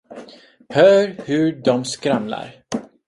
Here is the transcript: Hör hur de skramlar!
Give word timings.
Hör 0.69 1.15
hur 1.25 1.61
de 1.61 1.85
skramlar! 1.85 2.53